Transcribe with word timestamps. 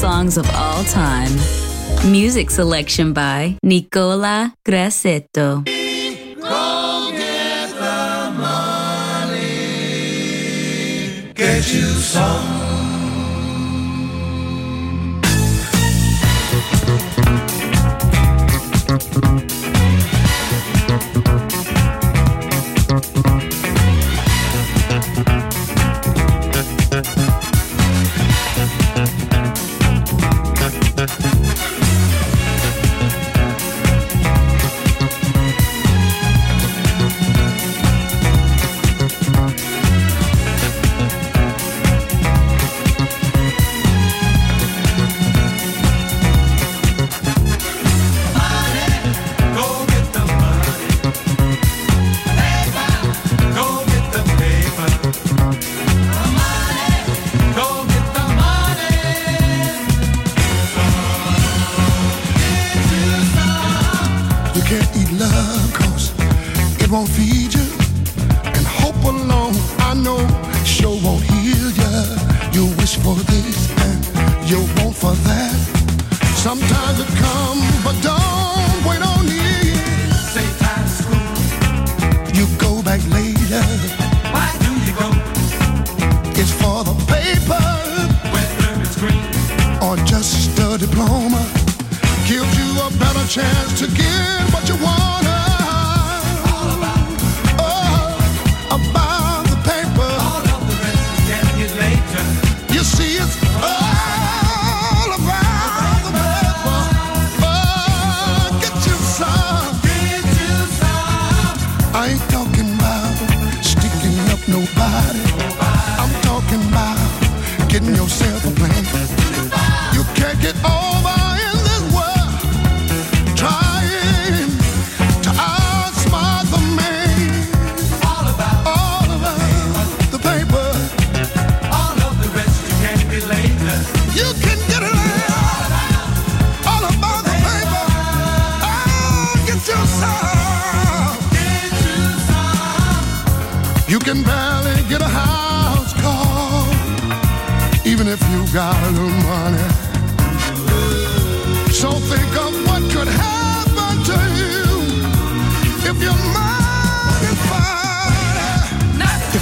Songs 0.00 0.38
of 0.38 0.48
all 0.54 0.82
time. 0.84 1.30
Music 2.10 2.48
selection 2.50 3.12
by 3.12 3.58
Nicola 3.62 4.54
Grassetto. 4.64 5.62
Go 6.40 7.10
get 7.12 7.68
the 7.68 8.32
money. 8.38 9.42
Get 11.34 11.74
you 11.74 11.82
some. 11.82 12.59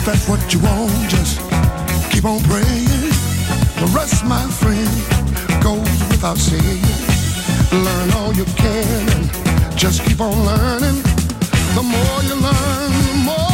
that's 0.09 0.27
what 0.27 0.55
you 0.55 0.59
want, 0.61 0.91
just 1.11 1.39
keep 2.11 2.25
on 2.25 2.41
praying. 2.45 3.13
The 3.77 3.93
rest, 3.95 4.25
my 4.25 4.43
friend, 4.61 4.89
goes 5.63 5.87
without 6.09 6.39
saying. 6.39 6.83
Learn 7.85 8.11
all 8.13 8.33
you 8.33 8.47
can 8.57 9.09
and 9.17 9.79
just 9.79 10.03
keep 10.07 10.23
on 10.23 10.33
learning. 10.47 11.03
The 11.75 11.83
more 11.83 12.23
you 12.23 12.37
learn, 12.37 12.93
the 13.07 13.23
more. 13.27 13.48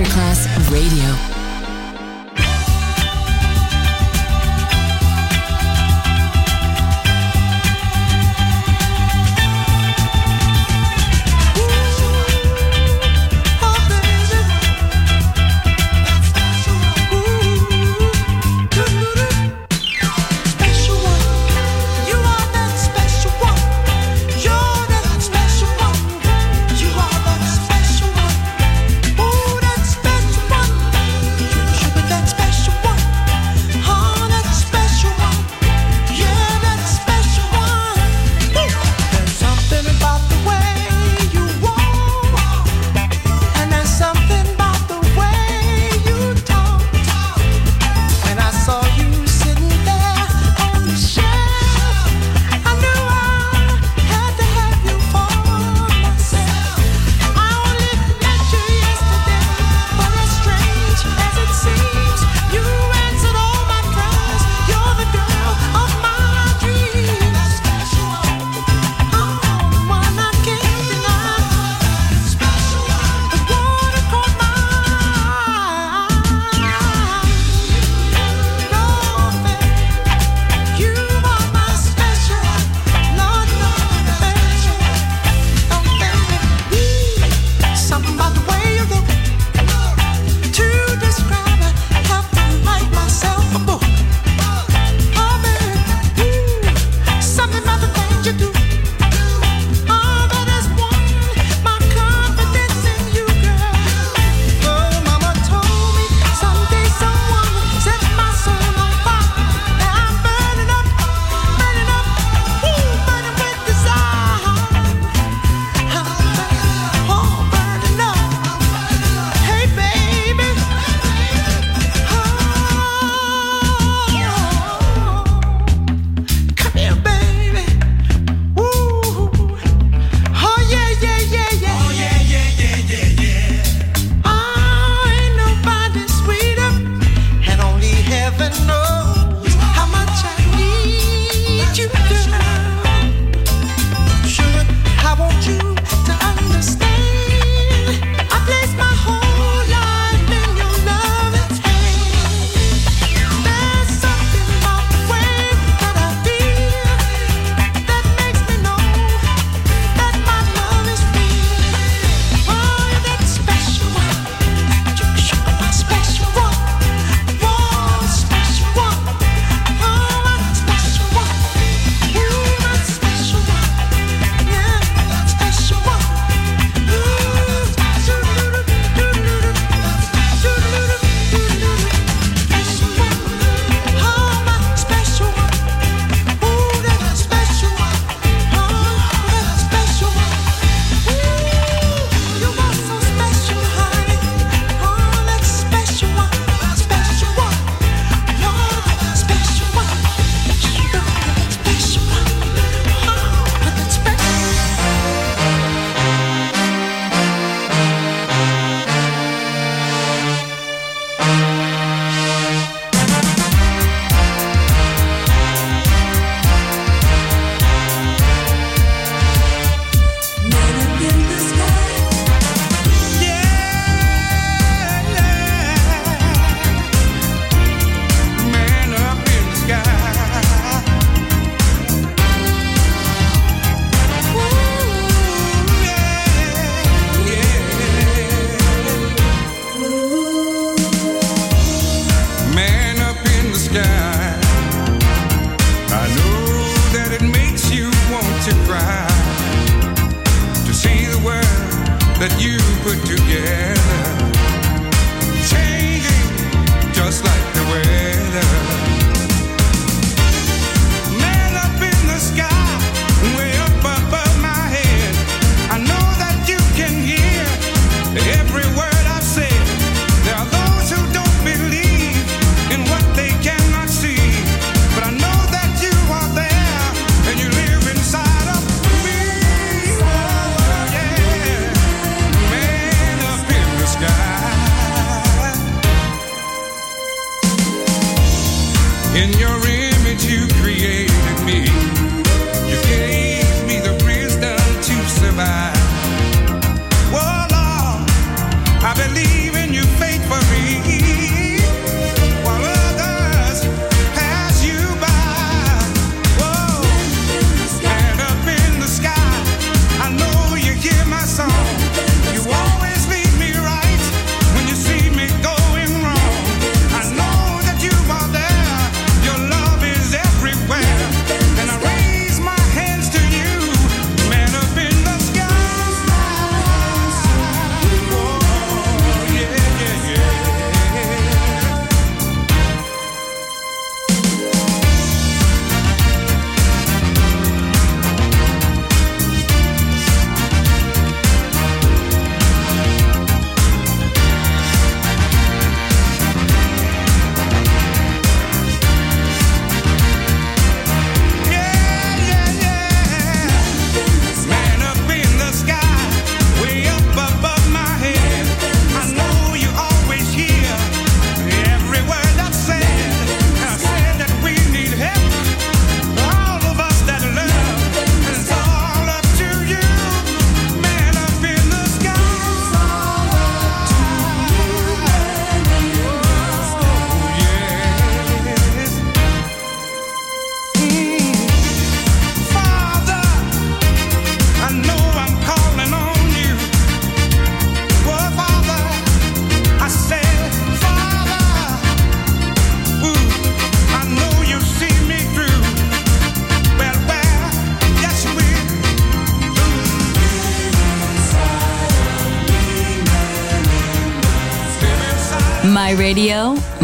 Masterclass 0.00 0.49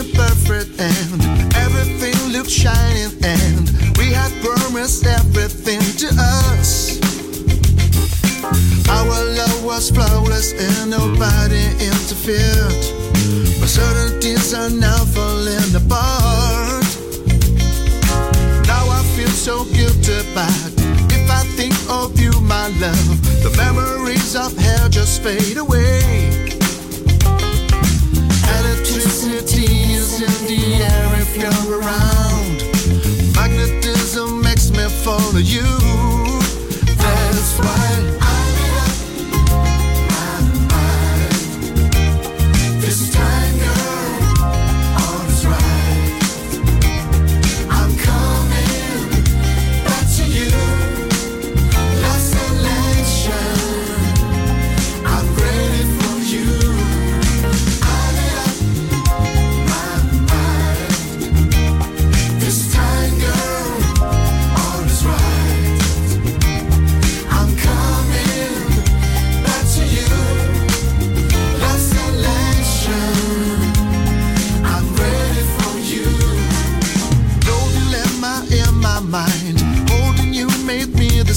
Seemed 0.00 0.14
perfect 0.14 0.80
and 0.80 1.54
everything 1.54 2.16
looked 2.32 2.50
shining 2.50 3.12
and 3.22 3.70
we 3.98 4.12
had 4.12 4.32
promised 4.42 5.06
everything 5.06 5.80
to 6.02 6.08
us. 6.18 6.98
Our 8.88 9.18
love 9.38 9.64
was 9.64 9.90
flawless 9.90 10.52
and 10.52 10.90
nobody 10.90 11.64
interfered. 11.78 12.84
But 13.60 13.68
certainties 13.68 14.52
are 14.54 14.70
now 14.70 15.04
falling 15.14 15.74
apart. 15.74 16.84
Now 18.66 18.84
I 18.98 19.02
feel 19.14 19.28
so 19.28 19.64
guilty, 19.64 20.18
about 20.32 20.72
if 21.16 21.30
I 21.30 21.44
think 21.56 21.74
of 21.88 22.18
you, 22.18 22.32
my 22.40 22.68
love, 22.80 23.16
the 23.42 23.52
memories 23.56 24.34
of 24.34 24.56
hell 24.56 24.88
just 24.88 25.22
fade 25.22 25.56
away. 25.56 26.43
You're 31.36 31.80
around. 31.80 32.62
Magnetism 33.34 34.42
makes 34.42 34.70
me 34.70 34.88
follow 34.88 35.38
you. 35.38 35.62
That's 36.96 37.58
why 37.58 38.23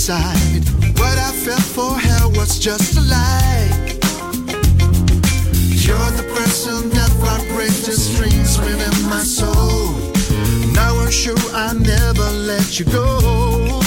decide 0.07 0.63
what 0.99 1.17
I 1.17 1.31
felt 1.33 1.67
for 1.75 1.91
her 1.99 2.29
was 2.29 2.59
just 2.59 2.95
a 2.95 3.01
lie. 3.01 3.67
You're 5.83 6.11
the 6.15 6.23
person 6.33 6.89
that 6.91 7.11
vibrates 7.19 7.85
the 7.85 7.91
strings 7.91 8.57
within 8.57 9.09
my 9.09 9.19
soul. 9.19 9.95
Now 10.71 10.97
I'm 10.97 11.11
sure 11.11 11.35
I'll 11.51 11.75
never 11.75 12.29
let 12.47 12.79
you 12.79 12.85
go 12.85 13.86